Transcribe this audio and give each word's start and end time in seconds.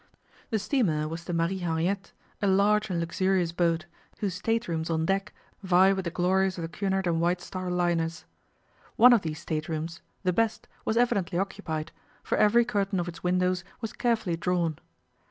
The 0.49 0.57
steamer 0.57 1.07
was 1.07 1.25
the 1.25 1.31
Marie 1.31 1.59
Henriette, 1.59 2.11
a 2.41 2.47
large 2.47 2.89
and 2.89 2.99
luxurious 2.99 3.51
boat, 3.51 3.85
whose 4.17 4.33
state 4.33 4.67
rooms 4.67 4.89
on 4.89 5.05
deck 5.05 5.31
vie 5.61 5.93
with 5.93 6.05
the 6.05 6.09
glories 6.09 6.57
of 6.57 6.63
the 6.63 6.69
Cunard 6.69 7.05
and 7.05 7.21
White 7.21 7.39
Star 7.39 7.69
liners. 7.69 8.25
One 8.95 9.13
of 9.13 9.21
these 9.21 9.37
state 9.37 9.69
rooms, 9.69 10.01
the 10.23 10.33
best, 10.33 10.67
was 10.85 10.97
evidently 10.97 11.37
occupied, 11.37 11.91
for 12.23 12.35
every 12.35 12.65
curtain 12.65 12.99
of 12.99 13.07
its 13.07 13.21
windows 13.21 13.63
was 13.79 13.93
carefully 13.93 14.35
drawn. 14.35 14.79